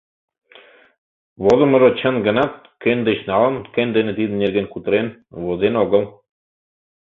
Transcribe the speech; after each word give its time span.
Возымыжо 1.43 1.89
чын 1.99 2.15
гынат, 2.27 2.53
кӧн 2.83 2.99
деч 3.07 3.19
налын, 3.29 3.55
кӧн 3.73 3.89
дене 3.95 4.11
тидын 4.17 4.37
нерген 4.43 4.67
кутырен— 4.69 5.07
возен 5.43 5.73
огыл. 5.83 6.03